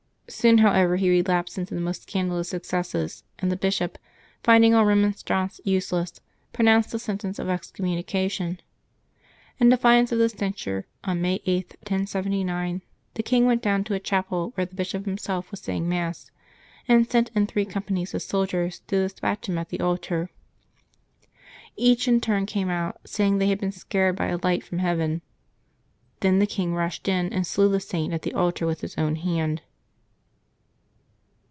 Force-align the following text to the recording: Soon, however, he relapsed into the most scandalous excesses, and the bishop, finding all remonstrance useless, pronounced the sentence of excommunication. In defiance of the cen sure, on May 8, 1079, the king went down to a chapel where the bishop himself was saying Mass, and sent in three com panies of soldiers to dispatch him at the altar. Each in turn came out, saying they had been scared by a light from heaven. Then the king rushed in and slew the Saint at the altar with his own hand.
Soon, 0.29 0.59
however, 0.59 0.95
he 0.95 1.09
relapsed 1.09 1.57
into 1.57 1.75
the 1.75 1.81
most 1.81 2.03
scandalous 2.03 2.53
excesses, 2.53 3.25
and 3.39 3.51
the 3.51 3.57
bishop, 3.57 3.97
finding 4.41 4.73
all 4.73 4.85
remonstrance 4.85 5.59
useless, 5.65 6.21
pronounced 6.53 6.91
the 6.93 6.99
sentence 6.99 7.37
of 7.37 7.49
excommunication. 7.49 8.61
In 9.59 9.67
defiance 9.67 10.09
of 10.13 10.19
the 10.19 10.29
cen 10.29 10.53
sure, 10.53 10.85
on 11.03 11.19
May 11.19 11.41
8, 11.45 11.75
1079, 11.81 12.81
the 13.15 13.23
king 13.23 13.45
went 13.45 13.61
down 13.61 13.83
to 13.83 13.93
a 13.93 13.99
chapel 13.99 14.53
where 14.55 14.65
the 14.65 14.73
bishop 14.73 15.03
himself 15.03 15.51
was 15.51 15.59
saying 15.59 15.89
Mass, 15.89 16.31
and 16.87 17.11
sent 17.11 17.29
in 17.35 17.45
three 17.45 17.65
com 17.65 17.83
panies 17.83 18.13
of 18.13 18.21
soldiers 18.21 18.79
to 18.87 19.01
dispatch 19.01 19.49
him 19.49 19.57
at 19.57 19.67
the 19.67 19.81
altar. 19.81 20.29
Each 21.75 22.07
in 22.07 22.21
turn 22.21 22.45
came 22.45 22.69
out, 22.69 23.01
saying 23.05 23.37
they 23.39 23.47
had 23.49 23.59
been 23.59 23.73
scared 23.73 24.15
by 24.15 24.27
a 24.27 24.39
light 24.41 24.63
from 24.63 24.79
heaven. 24.79 25.23
Then 26.21 26.39
the 26.39 26.47
king 26.47 26.73
rushed 26.73 27.09
in 27.09 27.33
and 27.33 27.45
slew 27.45 27.67
the 27.67 27.81
Saint 27.81 28.13
at 28.13 28.21
the 28.21 28.33
altar 28.33 28.65
with 28.65 28.79
his 28.79 28.97
own 28.97 29.17
hand. 29.17 29.63